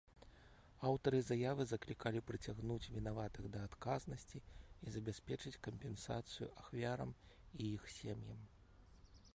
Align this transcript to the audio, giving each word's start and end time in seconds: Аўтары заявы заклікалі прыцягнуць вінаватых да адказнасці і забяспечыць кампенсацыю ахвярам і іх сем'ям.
Аўтары 0.91 1.17
заявы 1.25 1.63
заклікалі 1.71 2.19
прыцягнуць 2.29 2.89
вінаватых 2.95 3.51
да 3.57 3.67
адказнасці 3.69 4.43
і 4.87 4.95
забяспечыць 4.97 5.55
кампенсацыю 5.69 6.51
ахвярам 6.65 7.11
і 7.61 7.69
іх 7.75 7.83
сем'ям. 8.01 8.41